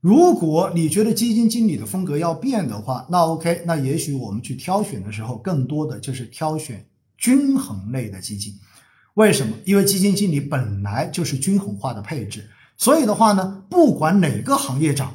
[0.00, 6.86] 如果你觉得基金经理的风格要变的话，那 OK，那也许我们去挑选的时候，更多的就是挑选
[7.16, 8.54] 均衡类的基金。
[9.14, 9.56] 为什么？
[9.64, 15.12] 因为基金经理本来就是均衡化的配置，所以的话呢，不管哪个行业涨，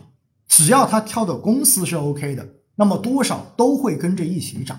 [0.50, 2.46] 只要他挑的公司是 OK 的，
[2.76, 4.78] 那么多少都会跟着一起涨。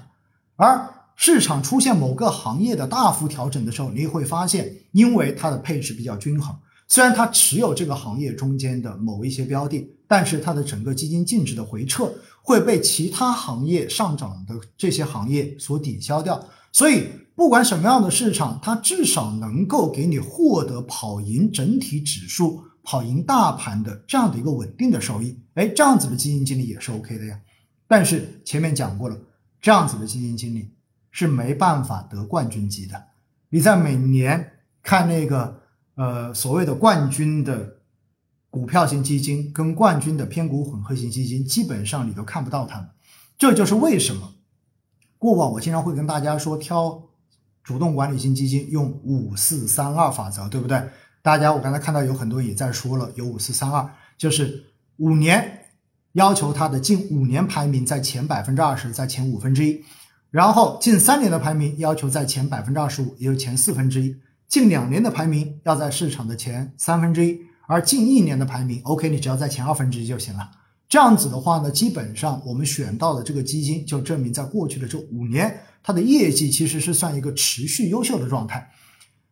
[0.56, 0.86] 而
[1.16, 6.54] 市场出现某个行业的大幅调整的时候，你会发现，因为它的配置比较均衡。
[6.86, 12.12] 虽然它持有这个行业中间的某一些标的，但是它的整个基金净值的回撤
[12.42, 16.44] 会被其他行业上涨的这些行业所抵消掉。
[16.70, 25.38] 所以，不管什么样的市场，它至少能够给你获得跑赢整体指数、跑赢大盘的这样的一个稳定的收益。
[25.54, 27.40] 哎，这样子的基金经理也是 OK 的呀。
[27.88, 29.16] 但是前面讲过了，
[29.60, 30.70] 这样子的基金经理
[31.10, 33.02] 是没办法得冠军级的。
[33.48, 35.63] 你在每年看那个。
[35.96, 37.76] 呃，所谓的冠军的
[38.50, 42.88] 股票型基金跟冠军的偏股混合型基金，基本上你都看不到它们。
[43.38, 44.34] 这就是为什么
[45.18, 47.02] 过往我经常会跟大家说，挑
[47.62, 50.82] 主动管理型基金用五四三二法则，对不对？
[51.22, 54.64] 大家我刚才看到有很多也在说了，有五四三二，就是
[54.98, 55.66] 五年
[56.12, 59.82] 要求它的近五年排名在前百分之二十，在前五分之一，
[60.30, 64.14] 然后近三年的排名要求在前百分之二十五，也就前四分之一。
[64.48, 70.50] 近两年的排名要在市场的前三分之一，而近一年的排名，OK，你只要在前二分之一就行了。
[70.88, 78.70] 这样子的话呢，基本上我们选到的这个基金，就证明在过去的这五年，它的业绩其实是算一个持续优秀的状态。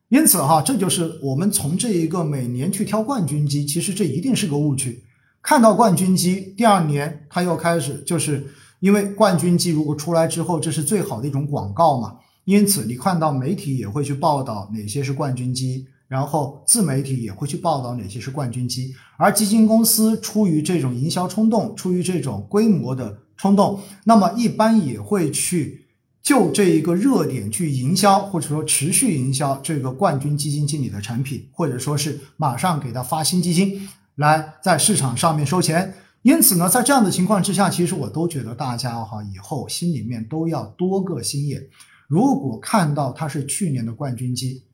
[0.08, 5.04] 因此哈，这就是我们从这一个每年去挑冠军基，其实这一定是个误区。
[5.40, 8.46] 看到冠军基，第二年它又开始，就是
[8.80, 12.16] 因为冠军基如果出来之后，这是最好的一种广告嘛。
[12.44, 25.86] 因此，你看到媒体也会去报道哪些是冠军基，然后自媒体也会去报道哪些是冠军基，而基金公司出于这种营销冲动，出于这种规模的冲动，那么一般也会去
[26.20, 35.94] 就这一个热点去营销，或者说持续营销这个冠军基金经理的产品，或者说是马上给他发新基金来在市场上面收钱。
[36.22, 41.62] 因此呢，在这样的情况之下，其实我都觉得大家哈以后心里面都要多个心眼。
[42.12, 44.64] 如果看到它是去年的冠军基，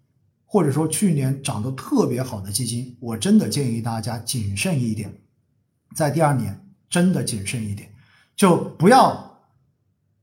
[0.45, 5.09] 或者说去年涨得特别好的基金，我真的建议大家谨慎一点，
[5.95, 6.61] 在第二年
[6.91, 7.91] 真的谨慎一点，
[8.35, 9.39] 就不要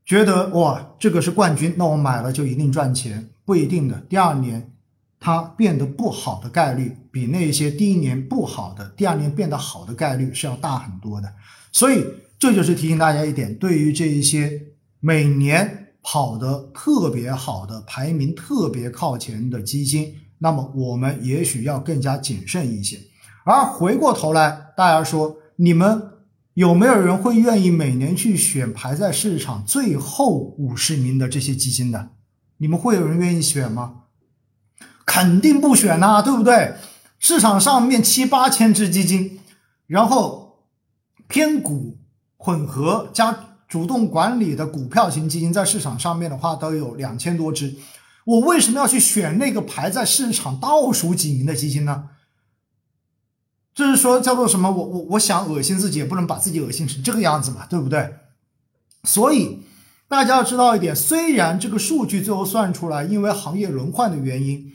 [0.04, 3.98] 觉得哇这个是冠军，那我买了就一定赚钱，不一定的。
[4.10, 4.74] 第二年
[5.18, 11.32] 它变得不好的概率，比那些第一年不好的第二年变得好的概率是要大很多的。
[11.72, 12.04] 所以
[12.38, 14.60] 这就是提醒大家一点，对于这一些
[15.00, 15.84] 每年。
[16.08, 22.96] 跑得特别好的、排名特别靠前的基金，那么我们也许要更加谨慎一些。
[23.44, 26.10] 而回过头来，大家说，你们
[26.54, 32.10] 有没有人会愿意每年去选排在市场最后五十名的这些基金的？
[32.58, 34.02] 你们会有人愿意选吗？
[35.04, 36.74] 肯定不选呐，对不对？
[37.18, 39.40] 市场上面七八千只基金，
[39.88, 40.60] 然后
[41.26, 41.98] 偏股
[42.36, 43.45] 混合加。
[43.68, 47.74] 主动管理的股票型基金在市场上面的话都有两千多只，
[48.24, 52.10] 我为什么要去选那个排在市场倒数几名的基金呢？
[53.74, 54.70] 就是说叫做什么？
[54.70, 58.14] 我我我想恶心自己，也不能把自己恶心成这个样子嘛，对不对？
[59.04, 59.60] 所以
[60.08, 64.72] 大家要知道一点，虽然这个数据最后算出来，因为行业轮换的原因，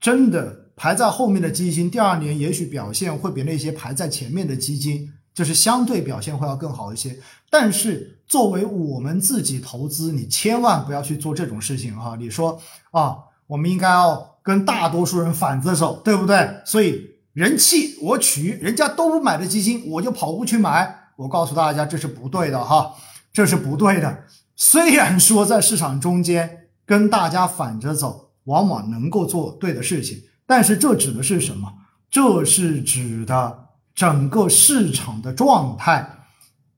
[0.00, 5.12] 真的排在后面的基金，第二年也许表现会比那些排在前面的基金。
[5.36, 7.14] 就是相对表现会要更好一些，
[7.50, 12.16] 但是作为我们自己投资，你千万不要去做这种事情哈。
[12.18, 12.58] 你说
[12.90, 16.62] 啊，我们应该要跟大多数人反着走，对不对？
[16.64, 21.10] 所以人气我取，人家都不买的基金，我就跑过去买。
[21.16, 22.94] 我告诉大家，这是不对的哈，
[23.30, 24.24] 这是不对的。
[24.56, 31.74] 虽然说在市场中间跟大家反着走，往往能够做对的事情，但是这指的是什么？
[32.10, 33.65] 这是指的。
[33.96, 36.18] 整个市场的状态，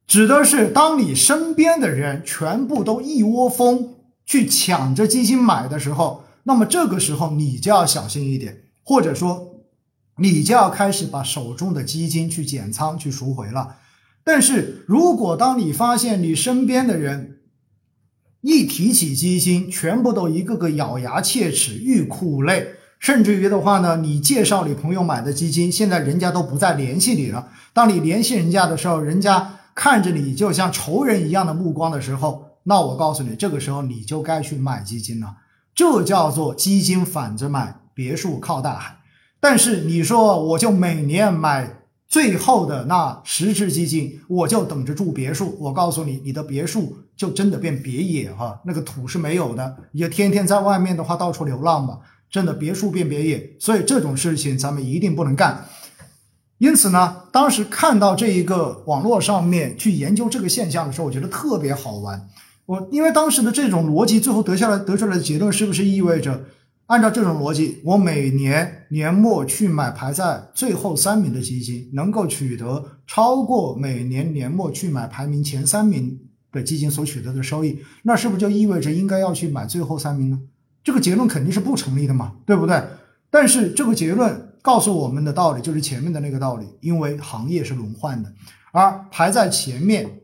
[0.07, 9.65] 指的是当你身边的人全部都一窝蜂去抢着基金买的时候，那么这个时候你就要小心一点，或者说
[10.19, 13.79] 你就要开始把手中的基金去减仓去赎回了。
[14.23, 17.41] 但是如果当你发现你身边的人
[18.43, 22.75] 一提起基金，全部都一个个咬牙切齿、欲哭无泪。
[22.99, 27.49] 甚至于的话呢，你介绍你朋友买的基金，现在人家都不再联系你了。
[27.73, 35.37] 当你联系人家的时候，人家看着你就像仇人一样的目光的时候，那我告诉你，这个时候你就该去买基金了。
[35.75, 38.97] 这叫做基金反着买，别墅靠大海。
[39.39, 45.57] 但是你说我就每年买最后的那十只基金，我就等着住别墅。
[45.61, 52.01] 我告诉你，你的别墅就真的变别野哈，那个土是没有的，也天天在外面的话到处流浪吧，
[52.31, 53.57] 真的别墅变别野。
[53.59, 55.67] 所以这种事情咱们一定不能干。
[56.59, 62.29] 因此呢，当时看到这一个网络上面去研究这个现象的时候，我觉得特别好玩。
[62.67, 66.45] 我因为当时的这种逻辑，最后得下来得出来的结论，是不是意味着？
[66.87, 76.19] 按照这种逻辑，我每年年末去买排在最后三名的基金，能够取得超过每年年末去买排名前三名
[76.51, 80.41] 的基金所取得的收益，那是不是就意味着应该要去买最后三名呢？
[80.83, 82.83] 这个结论肯定是不成立的嘛，对不对？
[83.31, 88.33] 但是这个结论告诉我们的道理就是前面的那个道理，因为行业是轮换的，
[88.73, 90.21] 而排在前面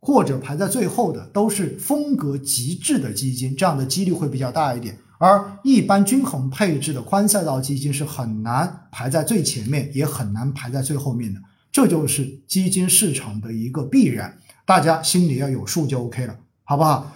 [0.00, 4.96] 或者排在最后的都是风格极致的基金，这样的几率会比较大一点。
[5.18, 11.40] 而一般均衡配置的宽赛道基金是很难排在最前面，也很难排在最后面的，
[11.72, 14.36] 这就是基金市场的一个必然，
[14.66, 17.10] 大家心里要有数就 OK 了，好不好？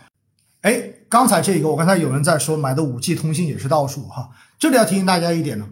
[0.63, 5.69] 哎，刚才这个，我刚才有人在说买的五 G 通信也是倒数哈，这里要提醒大家一点呢，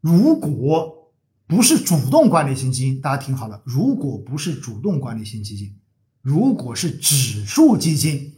[0.00, 1.08] 如果
[1.46, 5.74] 不是主动管理型基金，大家听好了，如果不是主动管理型基金，
[6.22, 8.34] 如果是指数基金，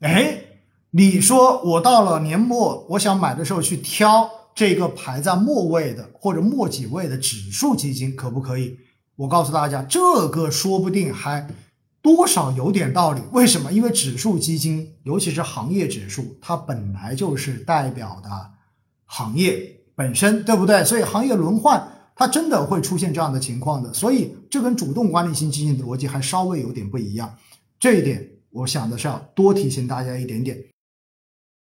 [0.00, 0.42] 哎。
[0.92, 8.78] 你说我到了年末，我想买的时候去挑这个排在末位的或者末几位的指数基金，可不可以？
[9.16, 11.46] 我告诉大家，这个说不定还
[12.06, 13.20] 多少有点道理。
[13.32, 13.72] 为什么？
[13.72, 18.30] 因为指数基金，尤其是行业指数，它本来就是代表的
[19.06, 20.84] 行业本身，对不对？
[20.84, 23.92] 所以行业轮换，它真的会出现这样的情况的。
[23.92, 27.36] 所以这跟主动管理型基金的逻辑还稍微有点不一样。
[27.80, 30.56] 这一点，我想的是要多提醒大家一点点。